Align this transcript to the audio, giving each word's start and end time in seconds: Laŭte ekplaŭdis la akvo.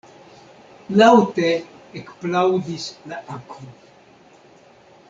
Laŭte 1.01 1.51
ekplaŭdis 2.01 2.89
la 3.13 3.21
akvo. 3.39 3.71